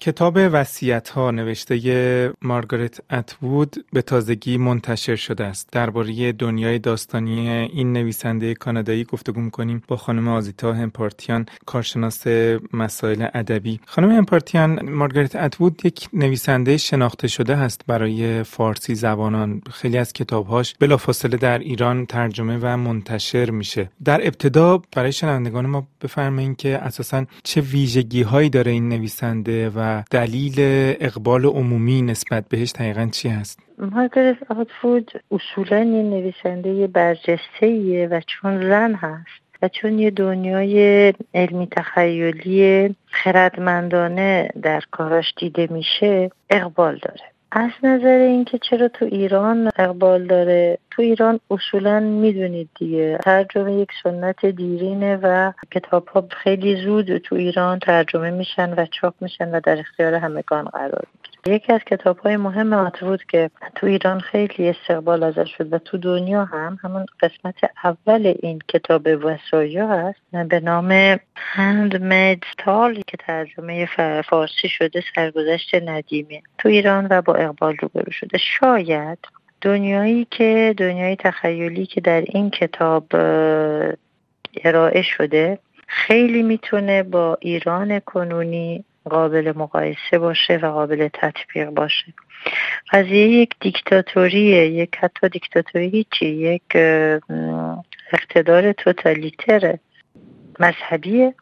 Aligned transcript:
کتاب 0.00 0.38
وسیعت 0.52 1.08
ها 1.08 1.30
نوشته 1.30 2.32
مارگارت 2.42 3.00
اتوود 3.10 3.76
به 3.92 4.02
تازگی 4.02 4.58
منتشر 4.58 5.16
شده 5.16 5.44
است. 5.44 5.68
درباره 5.72 6.32
دنیای 6.32 6.78
داستانی 6.78 7.48
این 7.48 7.92
نویسنده 7.92 8.54
کانادایی 8.54 9.04
گفتگو 9.04 9.40
می‌کنیم 9.40 9.82
با 9.88 9.96
خانم 9.96 10.28
آزیتا 10.28 10.72
همپارتیان 10.72 11.46
کارشناس 11.66 12.26
مسائل 12.72 13.26
ادبی. 13.34 13.80
خانم 13.86 14.10
همپارتیان 14.10 14.90
مارگارت 14.90 15.36
اتوود 15.36 15.82
یک 15.84 16.08
نویسنده 16.12 16.76
شناخته 16.76 17.28
شده 17.28 17.56
است 17.56 17.80
برای 17.86 18.42
فارسی 18.42 18.94
زبانان. 18.94 19.62
خیلی 19.70 19.98
از 19.98 20.12
کتابهاش 20.12 20.74
بلافاصله 20.80 21.36
در 21.36 21.58
ایران 21.58 22.06
ترجمه 22.06 22.58
و 22.62 22.76
منتشر 22.76 23.50
میشه. 23.50 23.90
در 24.04 24.26
ابتدا 24.26 24.82
برای 24.96 25.12
شنوندگان 25.12 25.66
ما 25.66 25.88
بفرمایید 26.02 26.56
که 26.56 26.78
اساسا 26.78 27.24
چه 27.42 27.60
ویژگی 27.60 28.22
هایی 28.22 28.50
داره 28.50 28.72
این 28.72 28.88
نویسنده 28.88 29.70
و 29.70 29.89
دلیل 30.10 30.54
اقبال 31.00 31.44
عمومی 31.44 32.02
نسبت 32.02 32.44
بهش 32.48 32.72
دقیقا 32.72 33.08
چی 33.12 33.28
هست؟ 33.28 33.58
مارگرت 33.78 34.36
آتفود 34.50 35.10
اصولا 35.30 35.78
یه 35.78 36.02
نویسنده 36.02 36.86
برجسته 36.86 38.08
و 38.10 38.20
چون 38.26 38.68
زن 38.68 38.94
هست 38.94 39.40
و 39.62 39.68
چون 39.68 39.98
یه 39.98 40.10
دنیای 40.10 41.12
علمی 41.34 41.68
تخیلی 41.70 42.94
خردمندانه 43.06 44.50
در 44.62 44.82
کاراش 44.90 45.34
دیده 45.36 45.68
میشه 45.70 46.30
اقبال 46.50 46.98
داره 47.02 47.29
از 47.52 47.70
نظر 47.82 48.18
اینکه 48.18 48.58
چرا 48.58 48.88
تو 48.88 49.04
ایران 49.04 49.70
اقبال 49.76 50.26
داره 50.26 50.78
تو 50.90 51.02
ایران 51.02 51.40
اصولا 51.50 52.00
می‌دونید 52.00 52.68
دیگه. 52.78 53.18
ترجمه 53.24 53.72
یک 53.72 53.88
سنت 54.02 54.46
دیرینه 54.46 55.18
و 55.22 55.52
کتاب 55.70 56.08
ها 56.08 56.24
خیلی 56.30 56.84
زود 56.84 57.18
تو 57.18 57.34
ایران 57.34 57.78
ترجمه 57.78 58.30
میشن 58.30 58.74
و 58.74 58.86
چاپ 58.86 59.14
میشن 59.20 59.50
و 59.50 59.60
در 59.60 59.78
اختیار 59.78 60.14
همگان 60.14 60.64
قرار 60.64 61.04
یکی 61.46 61.72
از 61.72 61.80
کتاب 61.80 62.18
های 62.18 62.36
مهم 62.36 62.72
آترود 62.72 63.24
که 63.24 63.50
تو 63.74 63.86
ایران 63.86 64.20
خیلی 64.20 64.68
استقبال 64.68 65.22
ازش 65.22 65.54
شد 65.58 65.72
و 65.72 65.78
تو 65.78 65.98
دنیا 65.98 66.44
هم 66.44 66.78
همون 66.82 67.06
قسمت 67.20 67.54
اول 67.84 68.34
این 68.42 68.58
کتاب 68.68 69.08
وسایا 69.22 69.88
هست 69.88 70.48
به 70.48 70.60
نام 70.60 71.18
هندمید 71.36 72.44
تال 72.58 73.02
که 73.06 73.16
ترجمه 73.16 73.88
فارسی 74.22 74.68
شده 74.68 75.02
سرگذشت 75.14 75.74
ندیمه 75.74 76.42
تو 76.58 76.68
ایران 76.68 77.06
و 77.10 77.22
با 77.22 77.34
اقبال 77.34 77.76
روبرو 77.76 78.12
شده. 78.12 78.38
شاید 78.38 79.18
دنیایی 79.60 80.26
که 80.30 80.74
دنیای 80.76 81.16
تخیلی 81.16 81.86
که 81.86 82.00
در 82.00 82.20
این 82.20 82.50
کتاب 82.50 83.04
ارائه 84.64 85.02
شده 85.02 85.58
خیلی 85.86 86.42
می‌تونه 86.42 87.02
با 87.02 87.38
ایران 87.40 87.98
کنونی 87.98 88.84
قابل 89.04 89.52
مقایسه 89.56 90.18
باشه 90.18 90.56
و 90.56 90.66
قابل 90.66 91.08
تطبیق 91.12 91.70
باشه. 91.70 92.14
قضیه 92.92 93.28
یک 93.28 93.54
دیکتاتوریه 93.60 94.66
یک 94.66 94.96
حتی 94.96 95.28
دیکتاتوری 95.28 96.06
چی 96.10 96.26
یک 96.26 96.76
اقتدار 98.12 98.72
توتالیتر 98.72 99.78
مذهبیه 100.60 101.34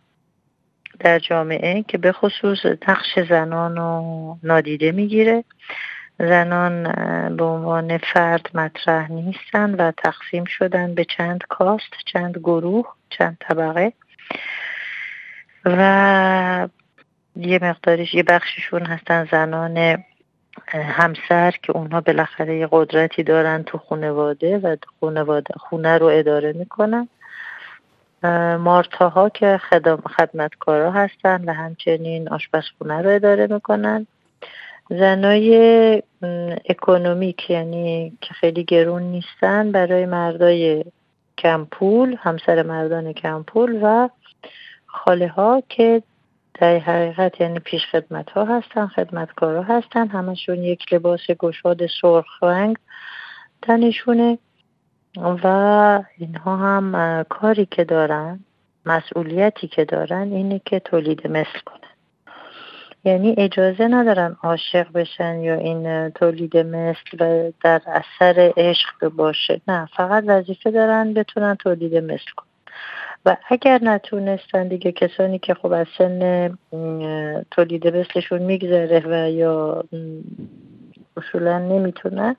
در 1.01 1.19
جامعه 1.19 1.83
که 1.83 1.99
به 1.99 2.13
خصوص 2.13 2.59
نقش 2.89 3.19
زنان 3.29 3.77
رو 3.77 4.39
نادیده 4.43 4.93
می‌گیره. 4.93 5.45
زنان 6.19 6.83
به 7.37 7.45
عنوان 7.45 7.99
فرد 7.99 8.51
مطرح 8.55 9.13
نیستن 9.13 9.75
و 9.75 9.93
تقسیم 9.97 10.45
شدن 10.45 10.95
به 10.95 11.05
چند 11.05 11.45
کاست 11.49 11.93
چند 12.07 12.39
گروه 12.39 12.87
چند 13.11 13.37
طبقه. 13.41 13.93
و 15.65 16.69
یه 17.39 17.59
مقدارش 17.63 18.15
یه 18.15 18.23
بخششون 18.23 18.87
هستن 18.87 19.29
زنان 19.31 20.05
همسر 20.73 21.55
که 21.63 21.73
اونها 21.73 22.01
بالاخره 22.01 22.59
یه 22.59 22.69
قدرتی 22.71 23.23
دارن 23.23 23.63
تو 23.63 23.79
خانواده 23.79 24.59
و 24.59 24.77
خانواده 25.01 25.55
خونه 25.57 25.99
رو 25.99 26.07
اداره 26.07 26.53
می‌کنن. 26.53 27.09
مارتاها 28.59 29.29
که 29.29 29.61
خدمتکارا 30.17 30.91
هستن 30.91 31.45
و 31.45 31.53
همچنین 31.53 32.29
آشپزخونه 32.29 33.03
رو 33.03 33.11
اداره 33.11 33.47
می‌کنن. 33.47 34.07
زنای 34.91 36.03
اکونومیک 36.69 37.51
یعنی 37.51 38.19
که 38.21 38.35
خیلی 38.35 38.65
گرون 38.65 39.03
نیستن 39.03 39.73
برای 39.73 40.07
مردای 40.07 40.85
کمپول 41.39 42.17
همسر 42.21 42.63
مردان 42.63 43.13
کمپول 43.13 43.79
و 43.83 44.09
خاله 44.87 45.29
ها 45.29 45.63
که 45.69 46.03
در 46.61 46.79
حقیقت 46.79 47.41
یعنی 47.41 47.59
پیش 47.59 47.87
خدمت 47.93 48.31
ها 48.31 48.45
هستن 48.45 48.87
خدمتکارا 48.87 49.63
هستن 49.63 50.09
همشون 50.09 50.63
یک 50.63 50.93
لباس 50.93 51.21
گشاد 51.39 51.87
سرخ 52.01 52.43
رنگ 52.43 52.77
تنشونه 53.63 54.39
و 55.17 55.47
اینها 56.19 56.57
هم 56.57 57.25
کاری 57.29 57.67
که 57.67 57.85
دارن 57.85 58.41
مسئولیتی 58.87 59.69
که 59.69 59.85
دارن 59.85 60.33
اینه 60.33 60.61
که 60.65 60.81
تولید 60.81 61.27
مثل 61.27 61.59
کنن. 61.67 61.79
یعنی 63.05 63.35
اجازه 63.39 63.89
ندارن 63.89 64.37
عاشق 64.43 64.93
بشن 64.93 65.41
یا 65.41 65.55
این 65.55 66.11
تولید 66.11 66.57
مثل 66.57 67.17
و 67.21 67.53
در 67.65 67.83
اثر 67.87 68.53
عشق 68.57 69.09
باشه. 69.09 69.61
نه 69.69 69.89
فقط 69.97 70.25
وظیفه 70.27 70.71
دارن 70.71 71.15
بتونن 71.15 71.55
تولید 71.55 71.95
مثل 71.95 72.33
کنن. 72.37 72.48
و 73.27 73.37
اگر 73.49 73.79
نتونستن 73.83 74.69
دیگه 74.69 74.93
کسانی 74.93 75.39
که 75.39 75.55
خب 75.55 75.73
از 75.73 75.87
سن 75.99 76.59
تولید 77.51 77.97
مثلشون 77.97 78.43
میگذره 78.43 79.03
و 79.07 79.31
یا 79.31 79.85
اصولا 81.17 81.59
نمی‌تونن 81.59 82.37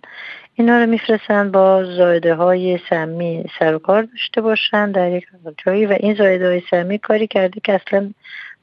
اینا 0.54 0.80
رو 0.80 0.86
میفرستن 0.86 1.52
با 1.52 1.84
زایده 1.84 2.36
های 2.36 2.80
سمی 2.90 3.46
سرکار 3.60 4.02
داشته 4.04 4.42
باشن 4.42 4.92
در 4.92 5.12
یک 5.12 5.28
جایی 5.66 5.86
و 5.86 5.98
این 6.00 6.16
زایده 6.16 6.48
های 6.48 6.62
سمی 6.72 6.98
کاری 6.98 7.28
کرده 7.28 7.62
که 7.64 7.74
اصلا 7.74 8.12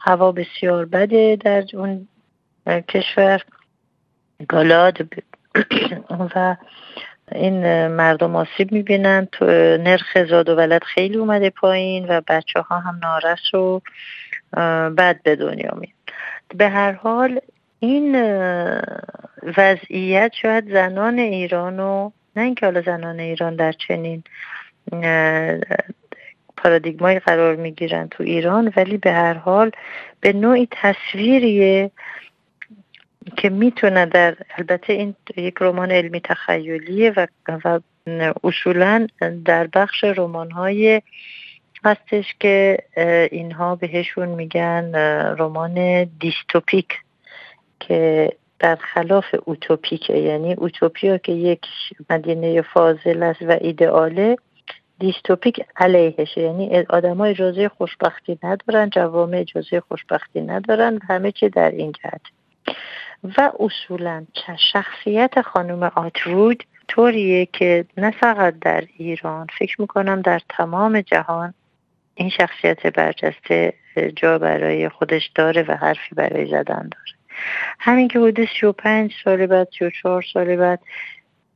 هوا 0.01 0.33
بسیار 0.33 0.85
بده 0.85 1.37
در 1.37 1.65
اون 1.75 2.09
کشور. 2.89 3.43
گالاد 4.49 4.99
و 6.35 6.57
این 7.33 7.87
مردم 7.87 8.37
آسیب 8.37 8.73
می‌بینن. 8.73 9.29
تو 9.33 9.45
نرخ 9.77 10.25
زاد 10.25 10.49
و 10.49 10.55
ولد 10.55 10.85
خیلی 10.85 11.17
اومده 11.17 11.51
پایین 11.51 12.07
و 12.09 12.21
بچه 12.29 12.61
ها 12.61 12.79
هم 12.79 13.01
نارس 13.03 13.55
و 13.55 13.81
بد 14.91 15.23
به 15.23 15.37
دنیا 15.37 15.75
میاد 15.75 15.93
به 16.55 16.69
هر 16.69 16.93
حال 16.93 17.41
این 17.81 18.17
وضعیت 19.57 20.33
شاید 20.43 20.73
زنان 20.73 21.19
ایران 21.19 21.81
و 21.81 22.11
نه 22.37 22.43
اینکه 22.43 22.67
حالا 22.67 22.83
زنان 22.83 23.21
ایران 23.21 23.57
در 23.57 23.73
چنین 23.73 24.23
پارادیگمایی 26.57 27.19
قرار 27.19 27.57
می‌گیرن 27.57 28.09
تو 28.09 28.23
ایران 28.23 28.73
ولی 28.77 28.97
به 28.97 29.13
هر 29.13 29.35
حال 29.35 29.71
به 30.21 30.33
نوعی 30.33 30.69
تصویریه 30.71 31.91
که 33.37 33.49
می‌تونه 33.49 34.07
در 34.07 34.37
البته 34.57 34.93
این 34.93 35.15
یک 35.37 35.55
رمان 35.61 35.91
علمی 35.91 36.21
تخیلیه 36.21 37.13
و, 37.17 37.27
و 37.65 37.81
اصولا 38.45 39.07
در 39.45 39.67
بخش 39.67 40.05
رمان 40.05 40.51
های 40.51 41.03
هستش 41.85 42.35
که 42.41 42.79
اینها 43.33 43.75
بهشون 43.75 44.29
میگن 44.29 44.95
رمان 45.39 46.05
دیستوپیک 46.05 46.89
که 47.81 48.33
خلاف 48.81 49.25
اوتوپیکه. 49.45 50.19
یعنی 50.19 50.55
اوتوپیا 50.55 51.19
که 51.19 51.33
یک 51.33 51.67
مدینه 52.11 52.63
فاضل 52.63 53.23
است 53.23 53.43
و 53.43 53.59
ایدئاله 53.61 54.37
دیستوپیک 54.99 55.61
علیهشه. 55.77 56.41
یعنی 56.41 56.85
آدم 56.89 57.17
ها 57.17 57.25
اجازه 57.25 57.69
خوشبختی 57.69 58.39
ندارن 58.43 58.91
جوامع 58.91 59.39
اجازه 59.39 59.81
خوشبختی 59.81 60.41
ندارن 60.41 61.01
همه 61.09 61.33
چی 61.33 61.49
در 61.49 61.71
این 61.71 61.93
جهت. 61.93 62.21
و 63.25 63.53
اصولا 63.61 64.27
شخصیت 64.73 65.41
خانم 65.41 65.83
آترود 65.83 66.65
طوریه 66.89 67.47
که 67.47 67.85
نه 67.97 68.11
فقط 68.11 68.55
در 68.61 68.85
ایران 68.97 69.47
فکر 69.59 69.81
می‌کنم 69.81 70.23
در 70.23 70.41
تمام 70.49 71.01
جهان 71.01 71.55
این 72.15 72.31
شخصیت 72.31 72.87
برجسته 72.87 73.73
جا 74.17 74.39
برای 74.39 74.89
خودش 74.89 75.31
داره 75.35 75.63
و 75.63 75.73
حرفی 75.73 76.15
برای 76.15 76.47
زدن 76.47 76.83
داره. 76.83 77.17
همین 77.79 78.09
که 78.09 78.19
حدود 78.19 78.49
35 78.61 79.13
سال 79.25 79.47
بعد 79.47 79.69
34 79.79 80.25
سال 80.33 80.57
بعد 80.57 80.81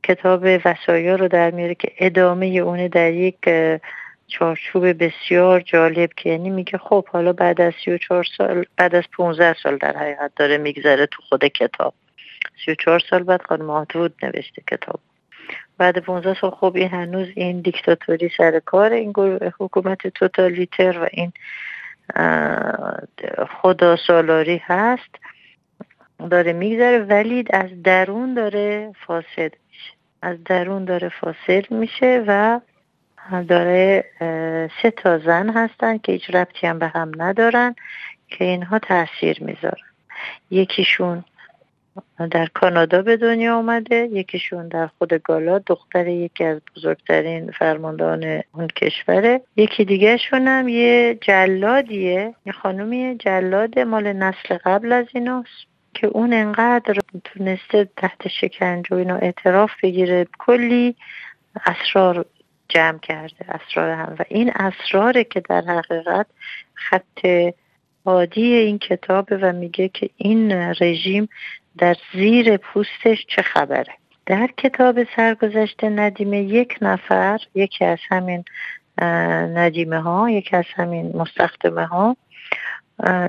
کتاب 0.03 0.45
وسایا 0.65 1.15
رو 1.15 1.27
در 1.27 1.51
میاره 1.51 1.75
که 1.75 1.91
ادامه 1.99 2.45
اونه 2.45 2.87
در 2.87 3.13
یک 3.13 3.37
چارچوب 4.31 5.03
بسیار 5.03 5.59
جالب 5.59 6.09
که 6.17 6.29
یعنی 6.29 6.49
میگه 6.49 6.77
خب 6.77 7.07
حالا 7.07 7.33
بعد 7.33 7.61
از 7.61 7.73
34 7.85 8.27
سال 8.37 8.65
بعد 8.77 8.95
از 8.95 9.03
15 9.17 9.55
سال 9.63 9.77
در 9.77 9.97
حقیقت 9.97 10.31
داره 10.35 10.57
میگذره 10.57 11.05
تو 11.05 11.21
خود 11.29 11.45
کتاب. 11.45 11.93
34 12.65 12.99
سال 13.09 13.23
بعد 13.23 13.41
خانم 13.41 13.69
آترود 13.69 14.13
نوشته 14.23 14.61
کتاب. 14.71 14.99
بعد 15.77 15.97
15 15.97 16.39
سال 16.41 16.51
خب 16.51 16.73
این 16.75 16.89
هنوز 16.89 17.27
این 17.35 17.61
دیکتاتوری 17.61 18.31
سر 18.37 18.59
کار 18.59 18.93
این 18.93 19.13
حکومت 19.59 20.07
توتالیتر 20.07 20.99
و 20.99 21.07
این 21.11 21.33
خدا 23.61 23.95
سالاری 24.07 24.61
هست. 24.63 25.15
داره 26.29 26.53
میگذره 26.53 26.99
ولی 26.99 27.45
از 27.53 27.83
درون 27.83 28.33
داره 28.33 28.91
فاسد 29.07 29.51
میشه. 29.67 29.93
از 30.21 30.43
درون 30.43 30.85
داره 30.85 31.09
فاسد 31.09 31.71
میشه 31.71 32.23
و 32.27 32.59
داره 33.47 34.05
سه 34.81 34.91
تا 34.97 35.17
زن 35.17 35.49
هستن 35.49 35.97
که 35.97 36.11
هیچ 36.11 36.29
ربطی 36.29 36.67
هم 36.67 36.79
به 36.79 36.87
هم 36.87 37.11
ندارن 37.17 37.75
که 38.27 38.45
اینها 38.45 38.79
تاثیر 38.79 39.43
می‌ذارن. 39.43 39.87
یکیشون 40.51 41.23
در 42.31 42.45
کانادا 42.45 43.01
به 43.01 43.17
دنیا 43.17 43.57
آمده 43.57 44.09
یکیشون 44.11 44.67
در 44.67 44.87
خود 44.87 45.13
گالا 45.13 45.59
دختر 45.59 46.07
یکی 46.07 46.43
از 46.43 46.61
بزرگترین 46.75 47.51
فرماندهان 47.51 48.43
اون 48.53 48.67
کشوره. 48.67 49.41
یکی 49.55 49.85
دیگه 49.85 50.17
هم 50.31 50.67
یه 50.67 51.17
جلادیه 51.21 52.35
یه 52.45 52.53
خانومی 52.53 53.15
جلاد 53.19 53.79
مال 53.79 54.13
نسل 54.13 54.57
قبل 54.65 54.91
از 54.91 55.05
ایناست 55.13 55.65
که 55.93 56.07
اون 56.07 56.33
انقدر 56.33 56.97
تونسته 57.23 57.89
تحت 57.97 58.27
شکنج 58.27 58.91
و 58.91 58.95
اینو 58.95 59.19
اعتراف 59.21 59.71
بگیره. 59.83 60.27
کلی 60.39 60.95
اسرار 61.65 62.25
جمع 62.73 62.99
کرده 62.99 63.45
اسرار 63.49 63.89
هم. 63.89 64.15
و 64.19 64.23
این 64.29 64.51
اسراره 64.55 65.23
که 65.23 65.39
در 65.39 65.61
حقیقت 65.61 66.25
خط 66.73 67.27
عادی 68.05 68.53
این 68.53 68.79
کتابه 68.79 69.37
و 69.37 69.51
میگه 69.51 69.87
که 69.87 70.09
این 70.17 70.51
رژیم 70.51 71.29
در 71.77 71.95
زیر 72.13 72.57
پوستش 72.57 73.25
چه 73.27 73.41
خبره. 73.41 73.93
در 74.25 74.49
کتاب 74.57 75.03
سرگذشت 75.15 75.83
ندیمه 75.83 76.41
یک 76.41 76.77
نفر 76.81 77.39
یکی 77.55 77.85
از 77.85 77.99
همین 78.09 78.43
ندیمه 79.53 79.99
ها 80.01 80.29
یکی 80.29 80.55
از 80.55 80.65
همین 80.75 81.11
مستخدمه 81.17 81.85
ها 81.85 82.17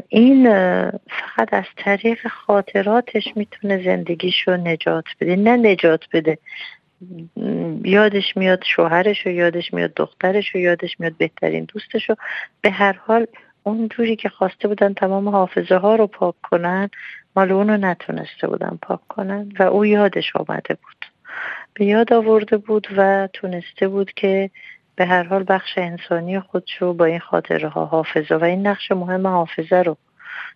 این 0.08 0.50
فقط 0.90 1.52
از 1.52 1.64
طریق 1.76 2.28
خاطراتش 2.28 3.32
می‌تونه 3.36 3.84
زندگیش 3.84 4.48
رو 4.48 4.56
نجات 4.56 5.04
بده. 5.20 5.36
نه 5.36 5.56
نجات 5.56 6.00
بده 6.12 6.38
یادش 7.84 8.36
میاد 8.36 8.64
شوهرش 8.64 9.26
و 9.26 9.30
یادش 9.30 9.74
میاد 9.74 9.94
دخترش 9.94 10.54
و 10.54 10.58
یادش 10.58 11.00
میاد 11.00 11.16
بهترین 11.18 11.64
دوستش 11.64 12.10
و 12.10 12.14
به 12.60 12.70
هر 12.70 12.92
حال 12.92 13.26
اونجوری 13.62 14.16
که 14.16 14.28
خواسته 14.28 14.68
بودن 14.68 14.94
تمام 14.94 15.28
حافظه 15.28 15.76
ها 15.76 15.96
رو 15.96 16.06
پاک 16.06 16.34
کنن 16.42 16.90
مال 17.36 17.52
اونو 17.52 17.76
نتونسته 17.76 18.46
بودن 18.46 18.78
پاک 18.82 19.00
کنن 19.08 19.52
و 19.58 19.62
او 19.62 19.86
یادش 19.86 20.36
آمده 20.36 20.74
بود. 20.74 21.06
به 21.74 21.84
یاد 21.84 22.12
آورده 22.12 22.56
بود 22.56 22.86
و 22.96 23.28
تونسته 23.32 23.88
بود 23.88 24.12
که 24.12 24.50
به 24.96 25.06
هر 25.06 25.22
حال 25.22 25.44
بخش 25.48 25.78
انسانی 25.78 26.40
خودشو 26.40 26.94
با 26.94 27.04
این 27.04 27.18
خاطره 27.18 27.68
ها 27.68 27.86
حافظه 27.86 28.34
و 28.34 28.44
این 28.44 28.66
نقش 28.66 28.92
مهم 28.92 29.26
حافظه 29.26 29.76
رو 29.76 29.96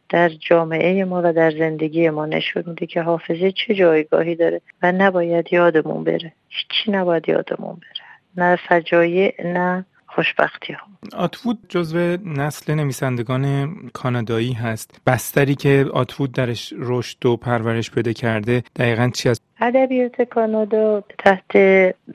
در 0.09 0.29
جامعه 0.29 1.05
ما 1.05 1.23
و 1.25 1.33
در 1.33 1.51
زندگی 1.51 2.11
ما 2.11 2.27
نشون 2.27 2.63
میده 2.67 2.87
که 2.87 3.03
حافظه 3.03 3.53
چه 3.53 3.75
جایگاهی 3.75 4.35
داره 4.35 4.61
و 4.83 4.93
نباید 4.93 5.53
یادمون 5.53 6.05
بره. 6.05 6.33
هیچی 6.49 6.91
نباید 6.93 7.29
یادمون 7.29 7.75
بره. 7.75 8.07
نه 8.37 8.57
فجایع 8.69 9.35
نه 9.45 9.85
خوشبختی 10.17 10.73
ها. 10.73 10.87
آتوود 11.17 11.59
جزو 11.69 11.99
نسل 12.25 12.75
نویسندگان 12.75 13.75
کانادایی 13.93 14.53
هست. 14.53 15.01
بستری 15.07 15.55
که 15.55 15.87
آتوود 15.93 16.33
درش 16.33 16.73
رشد 16.79 17.27
و 17.27 17.37
پرورش 17.37 17.91
پیدا 17.91 18.13
کرده 18.13 18.63
دقیقا 18.77 19.11
چی 19.15 19.29
است 19.29 19.43
ادبیات 19.61 20.23
کانادا 20.23 21.03
تحت 21.19 21.57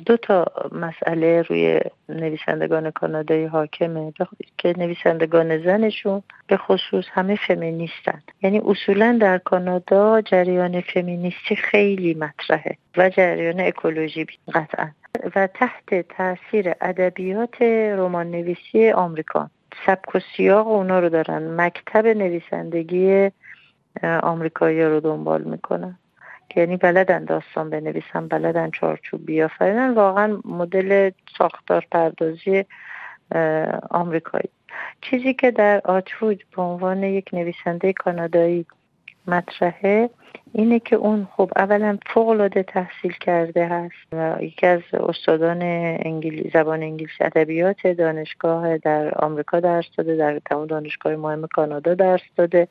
دو 0.06 0.18
تا 0.18 0.46
مسئله 0.72 1.42
روی 1.42 1.80
نویسندگان 2.10 2.92
کانادایی 2.92 3.46
حاکمه. 3.46 4.14
که 4.58 4.74
نویسندگان 4.78 5.64
زنشون 5.64 6.24
به 6.48 6.58
خصوص 6.58 7.06
همه 7.12 7.36
فمینیستن. 7.36 8.22
یعنی 8.42 8.62
اصولا 8.66 9.18
در 9.22 9.38
کانادا 9.38 10.22
جریان 10.22 10.82
فمینیستی 10.82 11.56
خیلی 11.56 12.14
مطرحه 12.14 12.78
و 12.98 13.10
جریان 13.10 13.60
اکولوژی 13.60 14.26
قطعا. 14.54 14.92
و 15.36 15.48
تحت 15.48 16.08
تاثیر 16.10 16.74
ادبیات 16.82 17.62
رمان 17.98 18.32
نویسی 18.32 18.92
آمریکا. 18.92 19.50
سبک 19.86 20.16
و 20.16 20.20
سیاق 20.38 20.68
اونا 20.68 21.00
رو 21.00 21.10
دارن. 21.10 21.62
مکتب 21.62 22.08
نویسندگی 22.08 23.32
آمریکایی 24.04 24.84
رو 24.84 25.00
دنبال 25.00 25.44
می‌کنن. 25.44 25.98
یعنی 26.56 26.78
بلدن 26.78 27.26
داستان 27.26 27.70
بنویسن 27.70 28.28
بلدن 28.28 28.72
چارچوب 28.72 29.26
بیافرینن. 29.26 29.94
واقعا 29.94 30.40
مدل 30.46 31.12
ساختار 31.38 31.88
پردازی 31.92 32.66
آمریکایی. 33.90 34.50
چیزی 35.02 35.34
که 35.34 35.52
در 35.52 35.82
آتفود 35.86 36.44
به 36.56 36.62
عنوان 36.62 37.04
یک 37.04 37.30
نویسنده 37.34 37.94
کانادایی 37.94 38.66
مطرحه 39.28 40.10
اینه 40.54 40.80
که 40.80 40.96
اون 40.96 41.28
خب 41.36 41.52
اولا 41.56 41.98
فوق 42.06 42.28
العاده 42.28 42.64
تحصیل 42.64 43.12
کرده 43.12 43.68
هست 43.68 44.14
و 44.14 44.38
یکی 44.42 44.68
از 44.68 44.82
استادان 44.94 45.62
انگلیس 46.06 46.54
زبان 46.54 46.84
انگلیسی 46.84 47.24
ادبیات 47.24 47.88
دانشگاه 47.88 48.78
در 48.78 49.14
آمریکا 49.16 49.60
درس 49.60 49.86
داده 49.98 50.16
در 50.16 50.40
تمام 50.40 50.68
دانشگاه 50.68 51.16
مهم 51.16 51.48
کانادا 51.48 51.94
درس 51.94 52.22
داده 52.36 52.68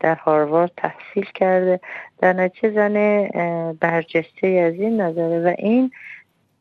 در 0.00 0.14
هاروارد 0.14 0.72
تحصیل 0.76 1.24
کرده. 1.34 1.80
در 2.18 2.32
نتیجه 2.32 2.70
زن 2.70 3.28
برجسته 3.72 4.46
از 4.46 4.74
این 4.74 5.00
نظره 5.00 5.40
و 5.40 5.54
این 5.58 5.90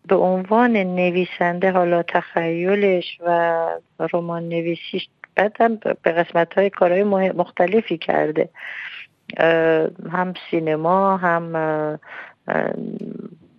به 0.07 0.15
عنوان 0.15 0.77
نویسنده 0.77 1.71
حالا 1.71 2.03
تخیلش 2.03 3.17
و 3.25 3.67
رمان 4.13 4.49
نویسیش 4.49 5.07
بعدم 5.35 5.75
به 5.75 6.11
قسمت 6.11 6.53
های 6.53 6.69
کارهای 6.69 7.03
مختلفی 7.31 7.97
کرده. 7.97 8.49
هم 10.11 10.33
سینما 10.51 11.17
هم 11.17 11.55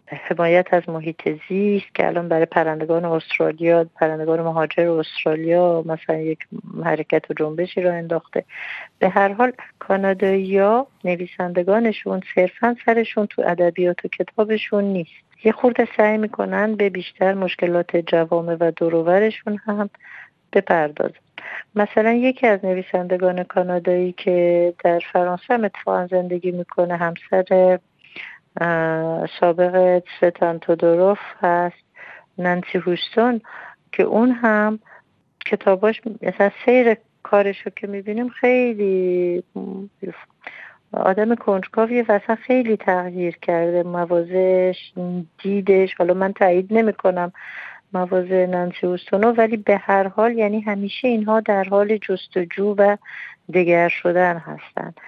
حمایت 0.08 0.74
از 0.74 0.88
محیط 0.88 1.28
زیست 1.48 1.94
که 1.94 2.06
الان 2.06 2.28
برای 2.28 2.46
پرندگان 2.46 3.04
استرالیا 3.04 3.86
پرندگان 3.94 4.40
مهاجر 4.40 4.88
استرالیا 4.88 5.82
مثلا 5.86 6.16
یک 6.16 6.38
حرکت 6.84 7.30
و 7.30 7.34
جنبشی 7.34 7.80
را 7.80 7.92
انداخته. 7.92 8.44
به 8.98 9.08
هر 9.08 9.32
حال 9.32 9.52
کانادایی 9.78 10.60
نویسندگانشون 11.04 12.22
صرفا 12.34 12.76
سرشون 12.86 13.26
تو 13.26 13.42
ادبیات 13.46 14.04
و 14.04 14.08
کتابشون 14.08 14.84
نیست. 14.84 15.10
یه 15.44 15.52
خورده 15.52 15.88
سعی 15.96 16.18
می‌کنن 16.18 16.74
به 16.74 16.90
بیشتر 16.90 17.34
مشکلات 17.34 17.96
جوامع 17.96 18.56
و 18.60 18.72
دروورشون 18.76 19.58
هم 19.66 19.90
بپردازن. 20.52 21.25
مثلا 21.74 22.12
یکی 22.12 22.46
از 22.46 22.64
نویسندگان 22.64 23.42
کانادایی 23.44 24.12
که 24.12 24.74
در 24.84 25.00
فرانسه 25.12 25.54
هم 25.54 25.64
اتفاقا 25.64 26.06
زندگی 26.06 26.50
می‌کنه 26.50 26.96
همسر 26.96 27.78
سابق 29.40 30.02
ستان 30.18 30.58
تودوروف 30.58 31.18
هست 31.40 31.84
نانسی 32.38 32.78
هوستون 32.78 33.40
که 33.92 34.02
اون 34.02 34.30
هم 34.30 34.78
کتاباش 35.46 36.00
مثلا 36.22 36.50
سیر 36.64 36.96
کارش 37.22 37.60
رو 37.60 37.72
که 37.76 37.86
می‌بینیم 37.86 38.28
خیلی 38.28 39.42
آدم 40.92 41.34
کنجکاویه 41.34 42.04
و 42.08 42.12
اصلا 42.12 42.36
خیلی 42.36 42.76
تغییر 42.76 43.36
کرده 43.36 43.82
موازش 43.82 44.92
دیدش. 45.42 45.94
حالا 45.94 46.14
من 46.14 46.32
تایید 46.32 46.66
نمی‌کنم. 46.74 47.32
مواضع 47.96 48.46
نانسی 48.46 48.86
اوستونو 48.86 49.32
ولی 49.32 49.56
به 49.56 49.76
هر 49.76 50.08
حال 50.08 50.38
یعنی 50.38 50.60
همیشه 50.60 51.08
اینها 51.08 51.40
در 51.40 51.64
حال 51.64 51.96
جستجو 51.96 52.74
و 52.78 52.96
دگر 53.54 53.88
شدن 53.88 54.36
هستند 54.36 55.00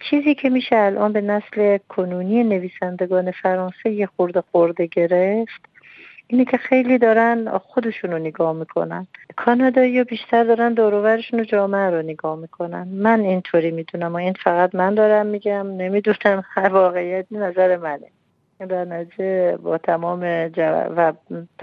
چیزی 0.00 0.34
که 0.34 0.50
میشه 0.50 0.76
الان 0.76 1.12
به 1.12 1.20
نسل 1.20 1.78
کنونی 1.88 2.44
نویسندگان 2.44 3.30
فرانسه 3.30 3.90
یه 3.90 4.06
خورده 4.06 4.42
خورده 4.52 4.86
گرفت 4.86 5.60
اینه 6.26 6.44
که 6.44 6.56
خیلی 6.56 6.98
دارن 6.98 7.58
خودشون 7.58 8.10
رو 8.10 8.18
نگاه 8.18 8.52
می‌کنن. 8.52 9.06
کانادایی 9.36 10.04
بیشتر 10.04 10.44
دارن 10.44 10.74
دوروورشون 10.74 11.40
و 11.40 11.44
جامعه 11.44 11.90
رو 11.90 12.02
نگاه 12.02 12.36
می‌کنن. 12.36 12.88
من 12.88 13.20
اینطوری 13.20 13.70
می‌دونم 13.70 14.12
و 14.12 14.16
این 14.16 14.32
فقط 14.32 14.74
من 14.74 14.94
دارم 14.94 15.26
میگم 15.26 15.66
نمی‌دونم 15.76 16.44
هر 16.48 16.68
واقعیت 16.68 17.26
نظر 17.30 17.76
منه. 17.76 18.06
در 18.64 18.84
نتیجه 18.84 19.56
با 19.56 19.78
تمام 19.78 20.48
جو... 20.48 20.62
و 20.96 21.12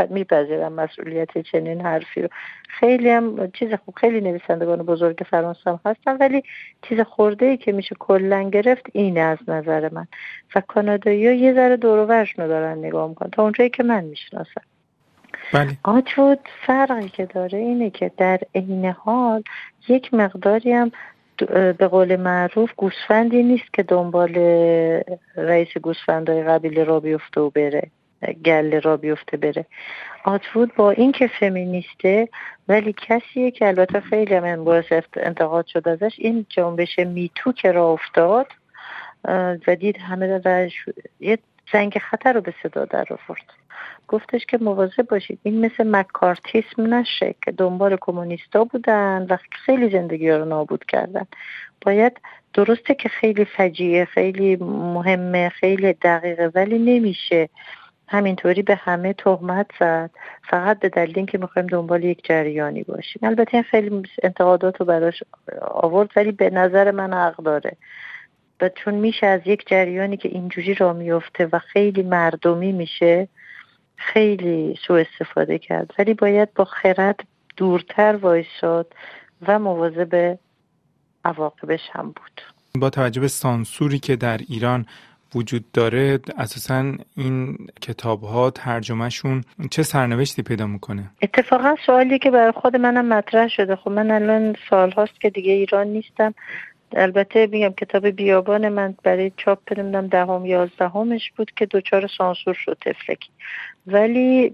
میپذیرم 0.10 0.74
مسئولیت 0.74 1.38
چنین 1.38 1.81
حرفی 1.81 2.22
رو. 2.22 2.29
خیلی 2.70 3.10
هم 3.10 3.51
چیز 3.51 3.74
خوب 3.86 3.96
خیلی 3.96 4.22
نویسندگان 4.22 4.84
بزرگ 4.84 5.25
فرانسه 5.29 5.70
هم 5.70 5.79
هستن 5.86 6.17
ولی 6.17 6.43
چیز 6.81 7.00
خورده 7.00 7.46
ای 7.46 7.58
که 7.58 7.72
میشه 7.72 7.96
کلا 8.00 8.50
گرفت 8.50 8.86
اینه 8.93 9.20
از 9.20 9.38
نظر 9.48 9.89
من. 9.93 10.08
و 10.55 10.62
کانادایی 10.62 11.27
ها 11.27 11.34
یه 11.34 11.53
ذره 11.53 11.77
دورورش 11.77 12.39
رو 12.39 12.48
دارن 12.48 12.77
نگاه 12.77 13.10
می‌کنن 13.10 13.29
تا 13.29 13.43
اونجایی 13.43 13.70
که 13.70 13.84
من 13.84 14.03
می‌شناسم. 14.03 14.62
بله. 15.53 15.77
آتفود 15.84 16.39
فرقی 16.65 17.10
که 17.10 17.25
داره 17.25 17.58
اینه 17.58 17.89
که 17.89 18.12
در 18.17 18.39
عین 18.55 18.86
حال 18.86 19.43
یک 19.88 20.13
مقداری 20.13 20.74
هم 20.74 20.91
به 21.50 21.88
قول 21.88 22.15
معروف 22.15 22.69
گوسفندی 22.77 23.43
نیست 23.43 23.74
که 23.74 23.83
دنبال 23.83 24.33
رئیس 25.36 25.77
گوسفندهای 25.81 26.43
قبیله 26.43 26.83
را 26.83 27.00
بیفته 27.00 27.41
و 27.41 27.50
بره 27.50 27.91
گله 28.45 28.79
را 28.79 28.98
بیفته 28.98 29.38
بره. 29.38 29.65
آتفود 30.24 30.75
با 30.75 30.91
اینکه 30.91 31.27
فمینیسته 31.39 32.29
ولی 32.67 32.95
کسیه 33.07 33.51
که 33.51 33.67
البته 33.67 34.00
خیلی 34.00 34.36
هم 34.36 34.63
باعث 34.63 34.86
انتقاد 35.13 35.65
شد 35.65 35.88
ازش 35.88 36.15
این 36.17 36.45
جنبش 36.50 37.00
میتو 37.00 37.51
که 37.51 37.71
را 37.71 37.89
افتاد 37.89 38.48
و 39.67 39.75
دید 39.75 39.98
همه 39.98 40.41
و 40.45 40.69
یه 41.19 41.38
زنگ 41.74 41.98
خطر 41.98 42.34
رو 42.34 42.42
به 42.42 42.54
صدا 42.63 42.86
در 42.86 43.06
آورد. 43.10 43.46
گفتش 44.08 44.46
که 44.46 44.58
مواظب 44.62 45.08
باشید 45.10 45.40
این 45.44 45.66
مثل 45.66 45.88
مکارتیسم 45.88 46.94
نشه 46.94 47.36
که 47.46 47.51
دنبال 47.51 47.98
کمونیستا 48.01 48.63
بودن 48.63 49.25
و 49.30 49.38
خیلی 49.51 49.90
زندگی 49.90 50.32
رو 50.32 50.46
نابود 50.46 50.86
کردن. 50.86 51.25
باید 51.82 52.22
درسته 52.54 52.94
که 52.96 53.10
خیلی 53.10 53.46
فجیعه 53.46 54.06
خیلی 54.06 54.56
مهمه 54.56 55.50
خیلی 55.50 55.94
دقیقه 55.94 56.51
ولی 56.56 56.80
نمیشه. 56.80 57.50
همینطوری 58.08 58.62
به 58.62 58.75
همه 58.75 59.13
تهمت 59.13 59.68
زد. 59.80 60.10
فقط 60.50 60.80
به 60.80 60.90
دلیل 60.90 61.13
اینکه 61.16 61.38
می‌خوایم 61.38 61.68
دنبال 61.68 62.04
یک 62.04 62.24
جریانی 62.24 62.84
باشیم. 62.84 63.20
البته 63.24 63.54
این 63.54 63.63
خیلی 63.63 64.04
انتقادات 64.24 64.80
رو 64.80 64.86
براش 64.86 65.24
آورد 65.62 66.10
ولی 66.16 66.32
به 66.32 66.50
نظر 66.50 66.92
من 66.92 67.13
حق 67.13 67.36
داره. 67.36 67.78
و 68.62 68.70
چون 68.70 68.94
میشه 68.94 69.27
از 69.27 69.41
یک 69.46 69.63
جریانی 69.68 70.18
که 70.18 70.30
اینجوری 70.30 70.74
را 70.74 70.94
میفته 70.94 71.50
و 71.51 71.60
خیلی 71.60 72.03
مردمی 72.03 72.72
میشه 72.72 73.27
خیلی 73.96 74.80
سوء 74.88 75.03
استفاده 75.12 75.60
کرد. 75.60 75.94
ولی 76.00 76.13
باید 76.13 76.53
با 76.53 76.65
خرد 76.65 77.20
دورتر 77.58 78.15
وایساد 78.15 78.94
و 79.48 79.60
مواظب 79.60 80.38
عواقبش 81.25 81.89
هم 81.91 82.06
بود. 82.06 82.41
با 82.75 82.89
توجه 82.89 83.22
به 83.22 83.27
سانسوری 83.27 84.00
که 84.00 84.15
در 84.15 84.38
ایران 84.50 84.86
وجود 85.36 85.72
داره 85.72 86.20
اساسا 86.38 86.94
این 87.18 87.58
کتاب 87.82 88.24
ها 88.24 88.50
ترجمهشون 88.50 89.44
چه 89.72 89.84
سرنوشتی 89.84 90.41
پیدا 90.41 90.68
می‌کنه؟ 90.68 91.10
اتفاقا 91.22 91.75
سوالی 91.86 92.20
که 92.20 92.32
برای 92.32 92.51
خود 92.51 92.75
منم 92.75 93.06
مطرح 93.06 93.48
شده. 93.48 93.75
خب 93.75 93.91
من 93.91 94.12
الان 94.12 94.56
سال 94.70 94.91
هاست 94.91 95.22
که 95.22 95.30
دیگه 95.30 95.51
ایران 95.51 95.88
نیستم. 95.88 96.34
البته 96.95 97.48
میگم 97.48 97.69
کتاب 97.69 98.07
بیابان 98.07 98.69
من 98.69 98.95
برای 99.03 99.31
چاپ 99.38 99.79
نمی‌دونم 99.79 100.07
دهم 100.07 100.45
یازدهمش 100.45 101.31
بود 101.31 101.51
که 101.51 101.65
دوچار 101.65 102.07
سانسور 102.17 102.53
شد 102.53 102.77
تفلکی 102.81 103.29
ولی 103.88 104.50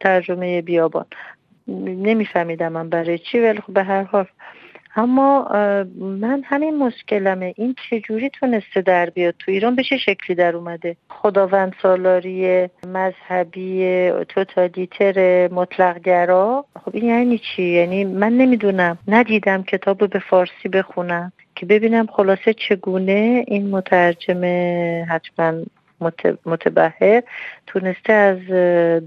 ترجمه 0.00 0.62
بیابان. 0.62 1.06
نمیفهمیدم 1.68 2.72
من 2.72 2.88
برای 2.88 3.18
چی 3.18 3.40
ولی 3.40 3.60
خب 3.60 3.72
به 3.72 3.82
هر 3.82 4.02
حال 4.02 4.26
اما 4.96 5.48
من 6.00 6.42
همین 6.44 6.76
مشکلمه. 6.78 7.54
این 7.56 7.74
چجوری 7.90 8.30
تونسته 8.30 8.82
در 8.82 9.10
بیاد 9.10 9.34
تو 9.38 9.50
ایران؟ 9.50 9.74
به 9.74 9.82
چه 9.82 9.96
شکلی 9.96 10.36
در 10.36 10.56
اومده؟ 10.56 10.96
خداوند 11.08 11.74
سالاری 11.82 12.68
مذهبی 12.86 14.10
توتالیتر 14.28 15.48
مطلقگرا؟ 15.48 16.64
خب 16.84 16.90
این 16.94 17.04
یعنی 17.04 17.38
چی؟ 17.38 17.62
یعنی 17.62 18.04
من 18.04 18.32
نمی‌دونم. 18.32 18.98
ندیدم 19.08 19.62
کتاب 19.62 20.10
به 20.10 20.18
فارسی 20.18 20.68
بخونم. 20.72 21.32
که 21.54 21.66
ببینم 21.66 22.06
خلاصه 22.06 22.54
چگونه 22.68 23.44
این 23.48 23.70
مترجمه 23.70 25.06
حتما 25.10 25.52
متبهر 26.46 27.22
تونسته 27.66 28.12
از 28.12 28.38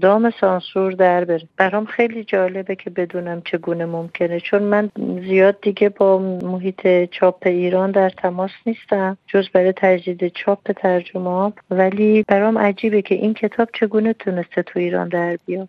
دام 0.00 0.32
سانسور 0.40 0.92
در 0.92 1.24
بره. 1.24 1.48
برام 1.56 1.84
خیلی 1.84 2.24
جالبه 2.24 2.76
که 2.76 2.90
بدونم 2.90 3.42
چگونه 3.44 3.86
ممکنه 3.86 4.40
چون 4.40 4.62
من 4.62 4.90
زیاد 5.28 5.60
دیگه 5.62 5.88
با 5.88 6.18
محیط 6.42 7.10
چاپ 7.10 7.46
ایران 7.46 7.90
در 7.90 8.10
تماس 8.10 8.50
نیستم 8.66 9.16
جز 9.26 9.48
برای 9.48 9.72
تجدید 9.76 10.28
چاپ 10.28 10.72
ترجمه 10.72 11.52
ولی 11.70 12.24
برام 12.28 12.58
عجیبه 12.58 13.02
که 13.02 13.14
این 13.14 13.34
کتاب 13.34 13.68
چگونه 13.72 14.12
تونسته 14.12 14.62
تو 14.62 14.78
ایران 14.78 15.08
در 15.08 15.38
بیاد. 15.46 15.68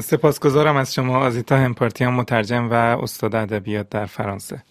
سپاسگزارم 0.00 0.76
از 0.76 0.94
شما 0.94 1.18
آزیتا 1.18 1.56
همپارتیان 1.56 2.12
مترجم 2.12 2.70
و 2.70 2.74
استاد 2.74 3.34
ادبیات 3.34 3.88
در 3.90 4.06
فرانسه. 4.06 4.62